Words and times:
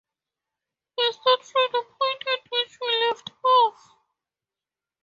We 0.97 1.11
start 1.11 1.45
from 1.45 1.67
the 1.73 1.83
point 1.83 2.23
at 2.33 2.49
which 2.51 2.79
we 2.81 3.07
left 3.07 3.29
off. 3.45 3.91